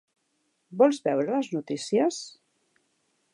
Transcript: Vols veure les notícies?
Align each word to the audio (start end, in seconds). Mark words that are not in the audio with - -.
Vols 0.81 0.99
veure 1.09 1.35
les 1.35 1.51
notícies? 1.57 2.19